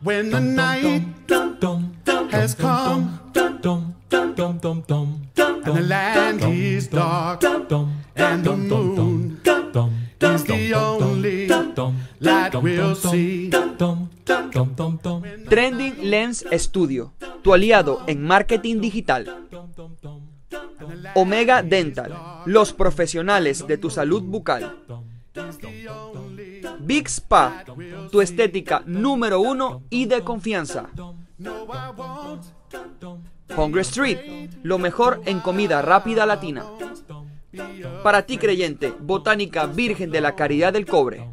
When 0.00 0.30
the 0.30 0.40
night 0.40 1.02
has 2.30 2.54
come 2.54 3.18
and 3.34 3.62
the 5.64 5.82
land 5.82 6.42
is 6.44 6.88
dark 6.88 7.42
and 8.14 8.44
the 8.44 8.56
moon 8.56 9.40
is 10.20 10.44
the 10.44 10.74
only 10.74 11.48
light 12.20 12.54
we'll 12.62 12.94
see. 12.94 13.50
Trending 15.48 16.10
Lens 16.10 16.44
Studio, 16.58 17.12
tu 17.42 17.52
aliado 17.52 18.04
en 18.06 18.22
marketing 18.22 18.80
digital. 18.80 19.48
Omega 21.14 21.62
Dental, 21.62 22.14
los 22.46 22.72
profesionales 22.72 23.66
de 23.66 23.78
tu 23.78 23.90
salud 23.90 24.22
bucal. 24.22 24.76
Big 26.88 27.06
Spa, 27.06 27.66
tu 28.10 28.22
estética 28.22 28.82
número 28.86 29.42
uno 29.42 29.82
y 29.90 30.06
de 30.06 30.22
confianza. 30.22 30.88
Hungry 33.54 33.82
Street, 33.82 34.50
lo 34.62 34.78
mejor 34.78 35.20
en 35.26 35.40
comida 35.40 35.82
rápida 35.82 36.24
latina. 36.24 36.64
Para 38.02 38.22
ti 38.22 38.38
creyente, 38.38 38.94
Botánica 38.98 39.66
Virgen 39.66 40.10
de 40.10 40.22
la 40.22 40.34
Caridad 40.34 40.72
del 40.72 40.86
Cobre. 40.86 41.28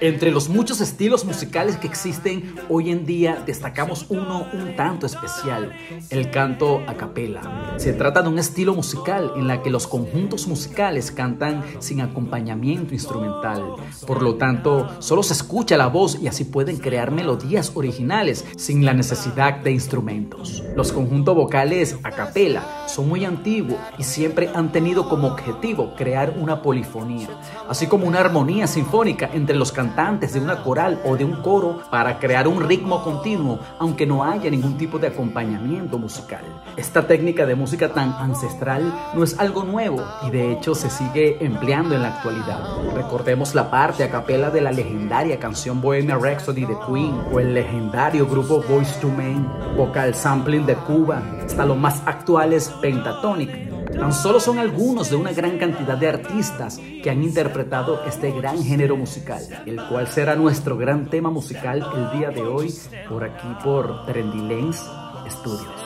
Entre 0.00 0.30
los 0.30 0.48
muchos 0.48 0.80
estilos 0.80 1.24
musicales 1.24 1.76
que 1.76 1.86
existen 1.86 2.56
hoy 2.68 2.90
en 2.90 3.06
día 3.06 3.42
destacamos 3.46 4.06
uno 4.08 4.46
un 4.52 4.74
tanto 4.74 5.06
especial, 5.06 5.72
el 6.10 6.30
canto 6.30 6.82
a 6.86 6.94
capela. 6.94 7.74
Se 7.76 7.92
trata 7.92 8.22
de 8.22 8.28
un 8.28 8.38
estilo 8.38 8.74
musical 8.74 9.32
en 9.36 9.46
la 9.46 9.62
que 9.62 9.70
los 9.70 9.86
conjuntos 9.86 10.48
musicales 10.48 11.10
cantan 11.10 11.62
sin 11.78 12.00
acompañamiento 12.00 12.94
instrumental. 12.94 13.76
Por 14.06 14.22
lo 14.22 14.34
tanto, 14.34 14.88
solo 15.00 15.22
se 15.22 15.34
escucha 15.34 15.76
la 15.76 15.86
voz 15.86 16.18
y 16.20 16.26
así 16.26 16.44
pueden 16.44 16.78
crear 16.78 17.10
melodías 17.10 17.72
originales 17.74 18.44
sin 18.56 18.84
la 18.84 18.94
necesidad 18.94 19.58
de 19.58 19.70
instrumentos. 19.70 20.64
Los 20.74 20.92
conjuntos 20.92 21.36
vocales 21.36 21.96
a 22.02 22.10
capela 22.10 22.86
son 22.88 23.08
muy 23.08 23.24
antiguos 23.24 23.78
y 23.98 24.02
siempre 24.02 24.50
han 24.54 24.72
tenido 24.72 25.08
como 25.08 25.28
objetivo 25.28 25.94
crear 25.96 26.34
una 26.36 26.60
polifonía, 26.60 27.28
así 27.68 27.86
como 27.86 28.06
una 28.06 28.20
armonía 28.20 28.66
sinfónica 28.66 29.30
entre 29.32 29.56
los 29.56 29.61
cantantes 29.70 30.32
de 30.32 30.40
una 30.40 30.62
coral 30.64 31.00
o 31.04 31.16
de 31.16 31.24
un 31.24 31.42
coro 31.42 31.82
para 31.90 32.18
crear 32.18 32.48
un 32.48 32.66
ritmo 32.66 33.04
continuo, 33.04 33.60
aunque 33.78 34.06
no 34.06 34.24
haya 34.24 34.50
ningún 34.50 34.76
tipo 34.76 34.98
de 34.98 35.08
acompañamiento 35.08 35.98
musical. 35.98 36.40
Esta 36.76 37.06
técnica 37.06 37.46
de 37.46 37.54
música 37.54 37.90
tan 37.90 38.12
ancestral 38.14 38.82
no 39.14 39.22
es 39.22 39.38
algo 39.38 39.62
nuevo 39.62 40.02
y 40.26 40.30
de 40.30 40.52
hecho 40.52 40.74
se 40.74 40.90
sigue 40.90 41.44
empleando 41.44 41.94
en 41.94 42.02
la 42.02 42.16
actualidad. 42.16 42.60
Recordemos 42.94 43.54
la 43.54 43.70
parte 43.70 44.02
a 44.02 44.10
capela 44.10 44.50
de 44.50 44.62
la 44.62 44.72
legendaria 44.72 45.38
canción 45.38 45.80
Bohemian 45.80 46.20
Rhapsody 46.20 46.64
de 46.64 46.76
Queen 46.86 47.20
o 47.32 47.38
el 47.38 47.54
legendario 47.54 48.26
grupo 48.26 48.62
Voice 48.62 48.98
to 49.00 49.08
Men, 49.08 49.46
vocal 49.76 50.14
sampling 50.14 50.64
de 50.64 50.74
Cuba, 50.74 51.22
hasta 51.44 51.66
los 51.66 51.76
más 51.76 52.02
actuales 52.06 52.70
Pentatonic 52.80 53.81
Tan 53.98 54.12
solo 54.12 54.40
son 54.40 54.58
algunos 54.58 55.10
de 55.10 55.16
una 55.16 55.32
gran 55.32 55.58
cantidad 55.58 55.96
de 55.96 56.08
artistas 56.08 56.78
que 57.02 57.10
han 57.10 57.22
interpretado 57.22 58.04
este 58.04 58.30
gran 58.32 58.62
género 58.62 58.96
musical, 58.96 59.42
el 59.66 59.80
cual 59.88 60.08
será 60.08 60.34
nuestro 60.34 60.76
gran 60.76 61.08
tema 61.08 61.30
musical 61.30 61.84
el 61.94 62.18
día 62.18 62.30
de 62.30 62.42
hoy 62.42 62.74
por 63.08 63.24
aquí 63.24 63.48
por 63.62 64.06
Trendy 64.06 64.40
Lens 64.40 64.84
Studios. 65.28 65.80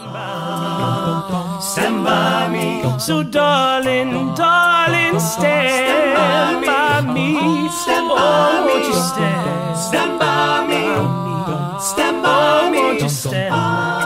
Stand 1.61 2.05
by 2.05 2.49
me, 2.51 2.99
so 2.99 3.23
darling, 3.23 4.35
darling, 4.35 5.21
stand 5.21 6.15
by 6.15 7.13
me. 7.13 7.69
Stand 7.71 8.09
by 8.09 8.65
me, 8.65 8.83
stand 9.77 10.19
by 10.19 10.67
me, 10.67 10.83
stand 11.81 12.23
by 12.23 12.71
me, 12.71 13.09
stand 13.09 13.51
La 13.51 14.06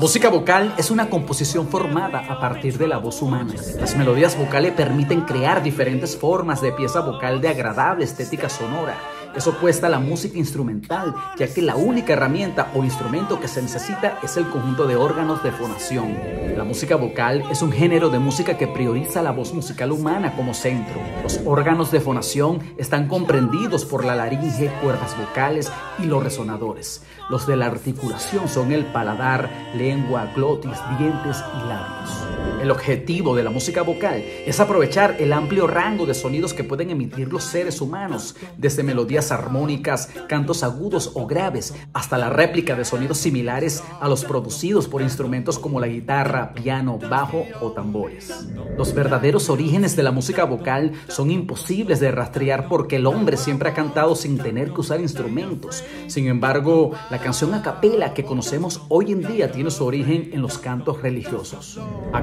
música 0.00 0.30
vocal 0.30 0.74
es 0.78 0.90
una 0.90 1.10
composición 1.10 1.68
formada 1.68 2.20
a 2.20 2.40
partir 2.40 2.78
de 2.78 2.88
la 2.88 2.96
voz 2.96 3.20
humana. 3.20 3.52
Las 3.78 3.98
melodías 3.98 4.34
vocales 4.34 4.72
permiten 4.72 5.20
crear 5.20 5.62
diferentes 5.62 6.16
formas 6.16 6.62
de 6.62 6.72
pieza 6.72 7.00
vocal 7.00 7.42
de 7.42 7.48
agradable 7.48 8.06
estética 8.06 8.48
sonora 8.48 8.96
es 9.34 9.46
opuesta 9.46 9.86
a 9.86 9.90
la 9.90 10.00
música 10.00 10.38
instrumental, 10.38 11.14
ya 11.36 11.52
que 11.52 11.62
la 11.62 11.76
única 11.76 12.12
herramienta 12.12 12.70
o 12.74 12.84
instrumento 12.84 13.40
que 13.40 13.48
se 13.48 13.62
necesita 13.62 14.18
es 14.22 14.36
el 14.36 14.48
conjunto 14.48 14.86
de 14.86 14.96
órganos 14.96 15.42
de 15.42 15.52
fonación. 15.52 16.16
La 16.56 16.64
música 16.64 16.96
vocal 16.96 17.44
es 17.50 17.62
un 17.62 17.72
género 17.72 18.10
de 18.10 18.18
música 18.18 18.58
que 18.58 18.66
prioriza 18.66 19.22
la 19.22 19.30
voz 19.30 19.54
musical 19.54 19.92
humana 19.92 20.34
como 20.36 20.54
centro. 20.54 21.00
Los 21.22 21.40
órganos 21.44 21.90
de 21.90 22.00
fonación 22.00 22.60
están 22.76 23.08
comprendidos 23.08 23.84
por 23.84 24.04
la 24.04 24.16
laringe, 24.16 24.70
cuerdas 24.82 25.16
vocales 25.16 25.70
y 25.98 26.04
los 26.04 26.22
resonadores. 26.22 27.02
Los 27.28 27.46
de 27.46 27.56
la 27.56 27.66
articulación 27.66 28.48
son 28.48 28.72
el 28.72 28.84
paladar, 28.86 29.48
lengua, 29.74 30.32
glotis, 30.34 30.78
dientes 30.98 31.42
y 31.56 31.68
labios. 31.68 32.39
El 32.60 32.70
objetivo 32.70 33.34
de 33.34 33.42
la 33.42 33.48
música 33.48 33.80
vocal 33.80 34.22
es 34.44 34.60
aprovechar 34.60 35.16
el 35.18 35.32
amplio 35.32 35.66
rango 35.66 36.04
de 36.04 36.12
sonidos 36.12 36.52
que 36.52 36.62
pueden 36.62 36.90
emitir 36.90 37.32
los 37.32 37.42
seres 37.42 37.80
humanos, 37.80 38.36
desde 38.58 38.82
melodías 38.82 39.32
armónicas, 39.32 40.10
cantos 40.28 40.62
agudos 40.62 41.12
o 41.14 41.26
graves, 41.26 41.74
hasta 41.94 42.18
la 42.18 42.28
réplica 42.28 42.76
de 42.76 42.84
sonidos 42.84 43.16
similares 43.16 43.82
a 43.98 44.08
los 44.08 44.26
producidos 44.26 44.88
por 44.88 45.00
instrumentos 45.00 45.58
como 45.58 45.80
la 45.80 45.86
guitarra, 45.86 46.52
piano, 46.52 46.98
bajo 46.98 47.46
o 47.62 47.72
tambores. 47.72 48.46
Los 48.76 48.92
verdaderos 48.92 49.48
orígenes 49.48 49.96
de 49.96 50.02
la 50.02 50.12
música 50.12 50.44
vocal 50.44 50.92
son 51.08 51.30
imposibles 51.30 51.98
de 51.98 52.10
rastrear 52.10 52.68
porque 52.68 52.96
el 52.96 53.06
hombre 53.06 53.38
siempre 53.38 53.70
ha 53.70 53.74
cantado 53.74 54.14
sin 54.14 54.36
tener 54.36 54.74
que 54.74 54.82
usar 54.82 55.00
instrumentos. 55.00 55.82
Sin 56.08 56.28
embargo, 56.28 56.92
la 57.10 57.20
canción 57.20 57.54
a 57.54 57.62
capela 57.62 58.12
que 58.12 58.24
conocemos 58.24 58.82
hoy 58.90 59.12
en 59.12 59.26
día 59.26 59.50
tiene 59.50 59.70
su 59.70 59.86
origen 59.86 60.28
en 60.34 60.42
los 60.42 60.58
cantos 60.58 61.00
religiosos. 61.00 61.80
A 62.12 62.22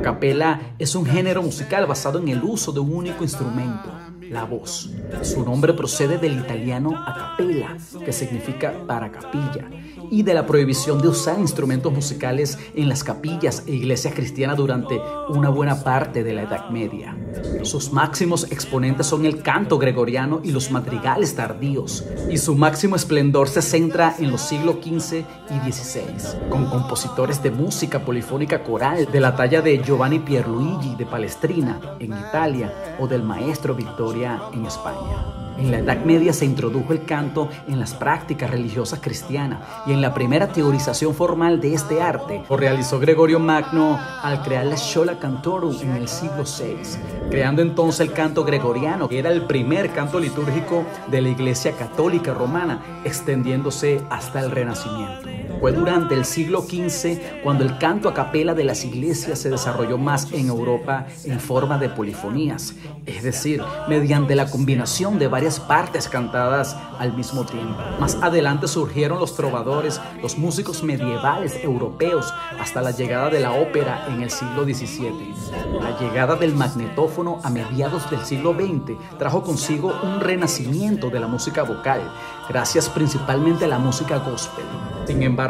es 0.79 0.95
un 0.95 1.05
género 1.05 1.41
musical 1.41 1.85
basado 1.85 2.19
en 2.19 2.27
el 2.27 2.43
uso 2.43 2.71
de 2.71 2.79
un 2.79 2.93
único 2.93 3.23
instrumento, 3.23 3.91
la 4.29 4.45
voz. 4.45 4.91
Su 5.21 5.43
nombre 5.43 5.73
procede 5.73 6.17
del 6.17 6.39
italiano 6.39 6.95
a 7.05 7.35
capella, 7.37 7.77
que 8.03 8.13
significa 8.13 8.73
para 8.85 9.11
capilla, 9.11 9.69
y 10.09 10.23
de 10.23 10.33
la 10.33 10.45
prohibición 10.45 11.01
de 11.01 11.09
usar 11.09 11.39
instrumentos 11.39 11.91
musicales 11.91 12.57
en 12.75 12.89
las 12.89 13.03
capillas 13.03 13.63
e 13.67 13.73
iglesias 13.73 14.13
cristianas 14.13 14.57
durante 14.57 14.99
una 15.29 15.49
buena 15.49 15.83
parte 15.83 16.23
de 16.23 16.33
la 16.33 16.43
Edad 16.43 16.69
Media. 16.69 17.17
Sus 17.63 17.91
máximos 17.91 18.51
exponentes 18.51 19.07
son 19.07 19.25
el 19.25 19.41
canto 19.41 19.77
gregoriano 19.77 20.41
y 20.43 20.51
los 20.51 20.71
madrigales 20.71 21.35
tardíos, 21.35 22.05
y 22.29 22.37
su 22.37 22.55
máximo 22.55 22.95
esplendor 22.95 23.49
se 23.49 23.61
centra 23.61 24.15
en 24.19 24.31
los 24.31 24.41
siglos 24.41 24.77
XV 24.81 25.23
y 25.49 25.71
XVI, 25.71 26.49
con 26.49 26.65
compositores 26.65 27.41
de 27.43 27.51
música 27.51 27.99
polifónica 27.99 28.63
coral 28.63 29.07
de 29.11 29.19
la 29.19 29.35
talla 29.35 29.61
de 29.61 29.81
Giovanni 29.83 30.19
Pierluigi 30.19 30.95
de 30.95 31.05
Palestrina 31.05 31.79
en 31.99 32.13
Italia 32.13 32.95
o 32.99 33.07
del 33.07 33.23
maestro 33.23 33.75
En 34.17 34.65
España. 34.65 35.25
En 35.59 35.69
la 35.69 35.77
Edad 35.77 36.03
Media 36.03 36.33
se 36.33 36.45
introdujo 36.45 36.91
el 36.91 37.05
canto 37.05 37.49
en 37.67 37.79
las 37.79 37.93
prácticas 37.93 38.49
religiosas 38.49 38.99
cristianas 38.99 39.59
y 39.85 39.91
en 39.91 40.01
la 40.01 40.13
primera 40.13 40.47
teorización 40.47 41.13
formal 41.13 41.61
de 41.61 41.75
este 41.75 42.01
arte 42.01 42.43
lo 42.49 42.57
realizó 42.57 42.99
Gregorio 42.99 43.39
Magno 43.39 43.99
al 44.23 44.41
crear 44.41 44.65
la 44.65 44.75
Schola 44.75 45.19
Cantorum 45.19 45.75
en 45.81 45.91
el 45.91 46.07
siglo 46.07 46.43
VI, 46.45 47.29
creando 47.29 47.61
entonces 47.61 48.07
el 48.07 48.13
canto 48.13 48.43
gregoriano, 48.43 49.07
que 49.07 49.19
era 49.19 49.31
el 49.31 49.45
primer 49.45 49.93
canto 49.93 50.19
litúrgico 50.19 50.83
de 51.07 51.21
la 51.21 51.29
Iglesia 51.29 51.73
Católica 51.73 52.33
Romana, 52.33 53.01
extendiéndose 53.03 54.03
hasta 54.09 54.39
el 54.39 54.49
Renacimiento. 54.49 55.36
Fue 55.59 55.71
durante 55.71 56.13
el 56.13 56.23
siglo 56.25 56.61
XV 56.61 57.41
cuando 57.43 57.63
el 57.63 57.77
canto 57.79 58.09
a 58.09 58.13
capela 58.13 58.53
de 58.53 58.63
las 58.63 58.85
iglesias 58.85 59.39
se 59.39 59.49
desarrolló 59.49 59.97
más 59.97 60.31
en 60.31 60.49
Europa 60.49 61.07
en 61.23 61.39
forma 61.39 61.77
de 61.77 61.89
polifonías, 61.89 62.75
es 63.05 63.23
decir, 63.23 63.63
mediante 63.87 64.35
la 64.35 64.49
combinación 64.49 65.17
de 65.17 65.27
varias 65.27 65.59
partes 65.59 66.07
cantadas 66.07 66.77
al 66.99 67.13
mismo 67.13 67.43
tiempo. 67.45 67.77
Más 67.99 68.15
adelante 68.21 68.67
surgieron 68.67 69.19
los 69.19 69.35
trovadores, 69.35 69.99
los 70.21 70.37
músicos 70.37 70.83
medievales 70.83 71.63
europeos, 71.63 72.33
hasta 72.59 72.81
la 72.81 72.91
llegada 72.91 73.29
de 73.29 73.39
la 73.39 73.53
ópera 73.53 74.07
en 74.09 74.21
el 74.21 74.29
siglo 74.29 74.63
XVII. 74.63 75.33
La 75.81 75.97
llegada 75.99 76.35
del 76.35 76.53
magnetófono 76.53 77.39
a 77.43 77.49
mediados 77.49 78.09
del 78.11 78.23
siglo 78.25 78.53
XX 78.53 78.97
trajo 79.17 79.41
consigo 79.41 79.93
un 80.03 80.19
renacimiento 80.19 81.09
de 81.09 81.19
la 81.19 81.27
música 81.27 81.63
vocal, 81.63 82.01
gracias 82.47 82.89
principalmente 82.89 83.65
a 83.65 83.69
la 83.69 83.79
música 83.79 84.17
gospel. 84.19 84.65
Sin 85.07 85.23
embargo, 85.23 85.46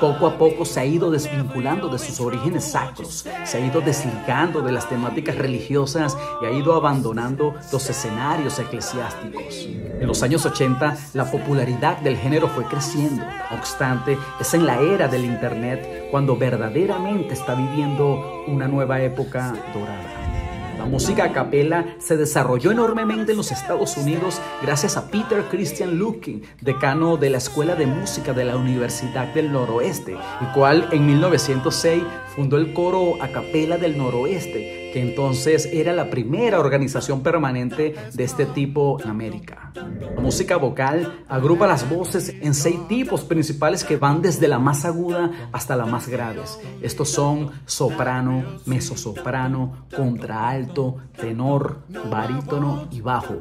poco 0.00 0.26
a 0.26 0.38
poco 0.38 0.64
se 0.64 0.80
ha 0.80 0.84
ido 0.84 1.10
desvinculando 1.10 1.88
de 1.88 1.98
sus 1.98 2.20
orígenes 2.20 2.64
sacros, 2.64 3.26
se 3.44 3.56
ha 3.56 3.60
ido 3.60 3.80
desligando 3.80 4.62
de 4.62 4.72
las 4.72 4.88
temáticas 4.88 5.36
religiosas 5.36 6.16
y 6.42 6.46
ha 6.46 6.50
ido 6.50 6.74
abandonando 6.74 7.54
los 7.72 7.90
escenarios 7.90 8.58
eclesiásticos. 8.58 9.66
En 10.00 10.06
los 10.06 10.22
años 10.22 10.44
80, 10.44 10.96
la 11.14 11.30
popularidad 11.30 11.98
del 11.98 12.16
género 12.16 12.48
fue 12.48 12.64
creciendo. 12.64 13.24
No 13.50 13.56
obstante, 13.56 14.18
es 14.40 14.54
en 14.54 14.66
la 14.66 14.80
era 14.80 15.08
del 15.08 15.24
Internet 15.24 16.08
cuando 16.10 16.36
verdaderamente 16.36 17.34
está 17.34 17.54
viviendo 17.54 18.44
una 18.46 18.68
nueva 18.68 19.00
época 19.02 19.54
dorada. 19.72 20.33
La 20.78 20.86
música 20.86 21.24
a 21.24 21.32
capela 21.32 21.96
se 21.98 22.16
desarrolló 22.16 22.72
enormemente 22.72 23.32
en 23.32 23.38
los 23.38 23.52
Estados 23.52 23.96
Unidos 23.96 24.40
gracias 24.62 24.96
a 24.96 25.08
Peter 25.08 25.44
Christian 25.50 25.98
Lukin, 25.98 26.42
decano 26.60 27.16
de 27.16 27.30
la 27.30 27.38
Escuela 27.38 27.74
de 27.74 27.86
Música 27.86 28.32
de 28.32 28.44
la 28.44 28.56
Universidad 28.56 29.32
del 29.34 29.52
Noroeste, 29.52 30.12
el 30.12 30.52
cual 30.52 30.88
en 30.92 31.06
1906 31.06 32.02
fundó 32.34 32.56
el 32.56 32.72
coro 32.72 33.22
a 33.22 33.28
capela 33.28 33.78
del 33.78 33.96
Noroeste, 33.96 34.83
que 34.94 35.02
entonces 35.02 35.68
era 35.72 35.92
la 35.92 36.08
primera 36.08 36.60
organización 36.60 37.24
permanente 37.24 37.96
de 38.12 38.22
este 38.22 38.46
tipo 38.46 39.00
en 39.02 39.10
América. 39.10 39.72
La 39.74 40.22
música 40.22 40.56
vocal 40.56 41.24
agrupa 41.28 41.66
las 41.66 41.90
voces 41.90 42.32
en 42.40 42.54
seis 42.54 42.78
tipos 42.86 43.24
principales 43.24 43.82
que 43.82 43.96
van 43.96 44.22
desde 44.22 44.46
la 44.46 44.60
más 44.60 44.84
aguda 44.84 45.48
hasta 45.50 45.74
las 45.74 45.88
más 45.88 46.06
graves. 46.06 46.60
Estos 46.80 47.08
son 47.08 47.50
soprano, 47.66 48.44
mezzosoprano, 48.66 49.86
contraalto, 49.96 50.98
tenor, 51.16 51.80
barítono 52.08 52.86
y 52.92 53.00
bajo. 53.00 53.40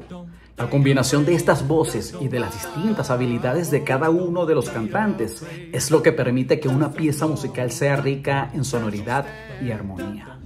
La 0.55 0.69
combinación 0.69 1.25
de 1.25 1.33
estas 1.33 1.67
voces 1.67 2.13
y 2.21 2.27
de 2.27 2.39
las 2.39 2.53
distintas 2.53 3.09
habilidades 3.09 3.71
de 3.71 3.83
cada 3.83 4.11
uno 4.11 4.45
de 4.45 4.53
los 4.53 4.69
cantantes 4.69 5.43
es 5.71 5.89
lo 5.89 6.03
que 6.03 6.11
permite 6.11 6.59
que 6.59 6.67
una 6.67 6.91
pieza 6.91 7.25
musical 7.25 7.71
sea 7.71 7.95
rica 7.95 8.51
en 8.53 8.63
sonoridad 8.63 9.25
y 9.63 9.71
armonía. 9.71 10.39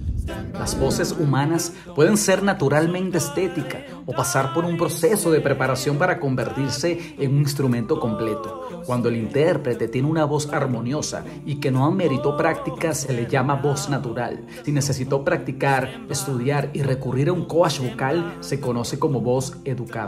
Las 0.52 0.78
voces 0.78 1.12
humanas 1.12 1.72
pueden 1.94 2.16
ser 2.16 2.42
naturalmente 2.42 3.18
estéticas 3.18 3.82
o 4.06 4.12
pasar 4.12 4.52
por 4.52 4.64
un 4.64 4.76
proceso 4.76 5.30
de 5.30 5.40
preparación 5.40 5.98
para 5.98 6.18
convertirse 6.18 7.14
en 7.18 7.34
un 7.34 7.40
instrumento 7.40 7.98
completo. 8.00 8.82
Cuando 8.84 9.08
el 9.08 9.16
intérprete 9.16 9.88
tiene 9.88 10.08
una 10.08 10.24
voz 10.24 10.52
armoniosa 10.52 11.24
y 11.44 11.56
que 11.56 11.70
no 11.70 11.86
ameritó 11.86 12.36
práctica 12.36 12.94
se 12.94 13.12
le 13.12 13.26
llama 13.26 13.54
voz 13.56 13.88
natural. 13.88 14.46
Si 14.64 14.72
necesitó 14.72 15.24
practicar, 15.24 16.06
estudiar 16.08 16.70
y 16.72 16.82
recurrir 16.82 17.28
a 17.28 17.32
un 17.32 17.46
coach 17.46 17.80
vocal 17.80 18.36
se 18.40 18.60
conoce 18.60 18.98
como 18.98 19.20
voz 19.20 19.56
educada. 19.64 20.07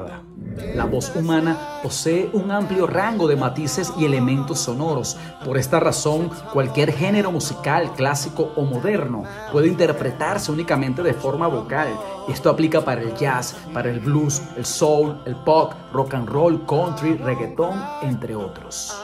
La 0.75 0.85
voz 0.85 1.14
humana 1.14 1.80
posee 1.82 2.31
un 2.32 2.50
amplio 2.50 2.87
rango 2.87 3.27
de 3.29 3.37
matices 3.37 3.93
y 3.97 4.05
elementos 4.05 4.61
sonoros. 4.61 5.17
Por 5.44 5.59
esta 5.59 5.81
razón, 5.81 6.31
cualquier 6.53 6.93
género 6.93 7.32
musical, 7.32 7.93
clásico 7.94 8.53
o 8.56 8.62
moderno, 8.62 9.25
puede 9.53 9.69
interpretarse 9.69 10.53
únicamente 10.53 11.03
de 11.03 11.15
forma 11.15 11.47
vocal. 11.47 11.88
Esto 12.29 12.50
aplica 12.50 12.82
para 12.82 13.00
el 13.00 13.15
jazz, 13.15 13.56
para 13.73 13.91
el 13.91 14.00
blues, 14.00 14.43
el 14.56 14.65
soul, 14.65 15.21
el 15.25 15.35
pop, 15.37 15.73
rock 15.93 16.15
and 16.15 16.29
roll, 16.29 16.65
country, 16.67 17.15
reggaeton, 17.15 17.83
entre 18.03 18.37
otros. 18.37 18.94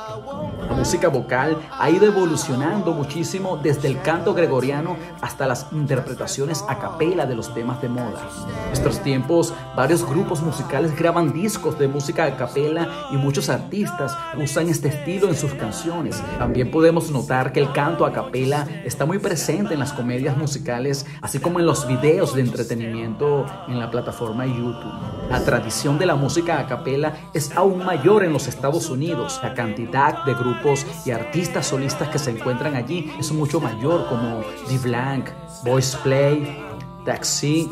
La 0.69 0.75
música 0.75 1.09
vocal 1.09 1.59
ha 1.79 1.91
ido 1.91 2.07
evolucionando 2.07 2.93
muchísimo 2.93 3.57
desde 3.57 3.89
el 3.89 4.01
canto 4.03 4.35
gregoriano 4.35 4.97
hasta 5.21 5.47
las 5.47 5.67
interpretaciones 5.73 6.65
a 6.69 6.79
capela 6.79 7.27
de 7.27 7.35
los 7.35 7.53
temas 7.53 7.81
de 7.83 7.89
moda. 7.89 8.29
En 8.67 8.73
estos 8.73 9.01
tiempos, 9.01 9.53
varios 9.75 10.07
grupos 10.07 10.43
musicales 10.43 10.97
graban 10.97 11.33
discos 11.33 11.79
de 11.79 11.89
música 11.89 12.25
a 12.25 12.37
capela 12.37 12.66
y 13.13 13.17
muchos 13.17 13.49
artistas 13.49 14.17
usan 14.37 14.69
este 14.69 14.89
estilo 14.89 15.29
en 15.29 15.37
sus 15.37 15.55
canciones. 15.55 16.23
También 16.39 16.71
podemos 16.71 17.11
notar 17.11 17.53
que 17.53 17.61
el 17.61 17.73
canto 17.73 18.05
a 18.05 18.13
capela 18.13 18.67
está 18.85 19.07
muy 19.07 19.19
presente 19.19 19.75
en 19.75 19.81
las 19.81 19.93
comedias 19.93 20.37
musicales, 20.37 21.07
así 21.23 21.39
como 21.39 21.61
en 21.61 21.67
los 21.67 21.87
videos 21.87 22.35
de 22.35 22.43
entretenimiento 22.43 23.47
en 23.69 23.79
la 23.79 23.91
plataforma 23.91 24.47
YouTube. 24.47 24.93
La 25.31 25.45
tradición 25.45 25.99
de 25.99 26.07
la 26.07 26.17
música 26.17 26.59
a 26.59 26.67
capela 26.67 27.15
es 27.33 27.57
aún 27.57 27.85
mayor 27.85 28.25
en 28.25 28.33
los 28.33 28.49
Estados 28.49 28.91
Unidos. 28.91 29.41
La 29.43 29.55
cantidad 29.55 30.25
de 30.25 30.35
grupos 30.35 30.87
y 31.05 31.11
artistas 31.11 31.67
solistas 31.67 32.09
que 32.09 32.19
se 32.19 32.31
encuentran 32.31 32.75
allí 32.75 33.13
es 33.19 33.33
mucho 33.33 33.61
mayor 33.61 34.09
como 34.09 34.41
The 34.69 34.79
Blank, 34.79 35.31
Voice 35.65 35.97
Play, 36.03 36.65
Taxi, 37.05 37.69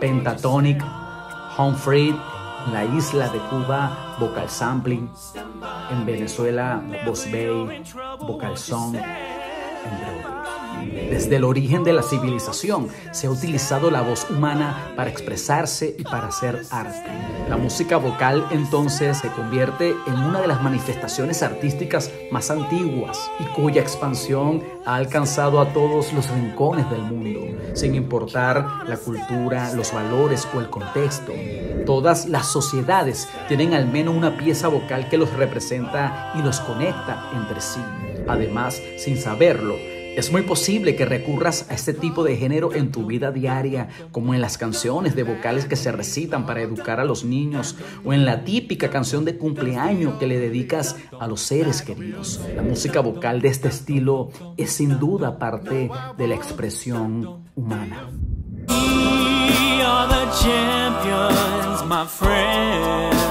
Pentatonic, 0.00 0.82
Humphrey, 1.58 2.14
la 2.70 2.84
isla 2.84 3.28
de 3.28 3.38
Cuba, 3.50 4.16
Vocal 4.18 4.48
Sampling, 4.48 5.10
en 5.90 6.06
Venezuela, 6.06 6.82
Voz 7.04 7.30
Bay, 7.30 7.82
Vocal 8.20 8.56
Song, 8.56 8.94
entre 8.94 10.20
otros. 10.20 10.61
Desde 11.10 11.36
el 11.36 11.44
origen 11.44 11.84
de 11.84 11.92
la 11.92 12.02
civilización 12.02 12.88
se 13.12 13.26
ha 13.26 13.30
utilizado 13.30 13.90
la 13.90 14.02
voz 14.02 14.26
humana 14.30 14.92
para 14.96 15.10
expresarse 15.10 15.94
y 15.98 16.02
para 16.02 16.28
hacer 16.28 16.62
arte. 16.70 17.10
La 17.48 17.56
música 17.56 17.96
vocal 17.96 18.46
entonces 18.50 19.18
se 19.18 19.28
convierte 19.28 19.94
en 20.06 20.14
una 20.14 20.40
de 20.40 20.46
las 20.46 20.62
manifestaciones 20.62 21.42
artísticas 21.42 22.10
más 22.30 22.50
antiguas 22.50 23.30
y 23.38 23.44
cuya 23.54 23.82
expansión 23.82 24.62
ha 24.84 24.96
alcanzado 24.96 25.60
a 25.60 25.72
todos 25.72 26.12
los 26.12 26.28
rincones 26.30 26.88
del 26.90 27.02
mundo, 27.02 27.40
sin 27.74 27.94
importar 27.94 28.66
la 28.86 28.96
cultura, 28.96 29.72
los 29.74 29.92
valores 29.92 30.48
o 30.54 30.60
el 30.60 30.70
contexto. 30.70 31.32
Todas 31.86 32.26
las 32.26 32.46
sociedades 32.46 33.28
tienen 33.48 33.74
al 33.74 33.86
menos 33.86 34.14
una 34.14 34.36
pieza 34.36 34.68
vocal 34.68 35.08
que 35.08 35.18
los 35.18 35.32
representa 35.34 36.32
y 36.34 36.42
los 36.42 36.60
conecta 36.60 37.30
entre 37.34 37.60
sí. 37.60 37.80
Además, 38.28 38.80
sin 38.98 39.18
saberlo, 39.18 39.76
es 40.16 40.30
muy 40.30 40.42
posible 40.42 40.94
que 40.94 41.04
recurras 41.04 41.66
a 41.70 41.74
este 41.74 41.94
tipo 41.94 42.22
de 42.24 42.36
género 42.36 42.74
en 42.74 42.92
tu 42.92 43.06
vida 43.06 43.30
diaria, 43.30 43.88
como 44.10 44.34
en 44.34 44.40
las 44.40 44.58
canciones 44.58 45.16
de 45.16 45.22
vocales 45.22 45.64
que 45.66 45.76
se 45.76 45.90
recitan 45.90 46.46
para 46.46 46.60
educar 46.60 47.00
a 47.00 47.04
los 47.04 47.24
niños 47.24 47.76
o 48.04 48.12
en 48.12 48.24
la 48.24 48.44
típica 48.44 48.90
canción 48.90 49.24
de 49.24 49.36
cumpleaños 49.36 50.14
que 50.18 50.26
le 50.26 50.38
dedicas 50.38 50.96
a 51.18 51.26
los 51.26 51.40
seres 51.40 51.82
queridos. 51.82 52.40
La 52.54 52.62
música 52.62 53.00
vocal 53.00 53.40
de 53.40 53.48
este 53.48 53.68
estilo 53.68 54.30
es 54.56 54.72
sin 54.72 54.98
duda 54.98 55.38
parte 55.38 55.90
de 56.18 56.26
la 56.26 56.34
expresión 56.34 57.44
humana. 57.54 58.10
We 58.68 59.82
are 59.82 60.08
the 60.08 60.30
champions, 60.42 61.82
my. 61.88 63.21